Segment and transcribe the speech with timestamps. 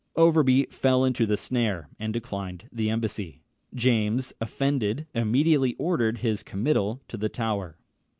[0.15, 3.43] Overbury fell into the snare, and declined the embassy.
[3.75, 7.77] James, offended, immediately ordered his committal to the Tower.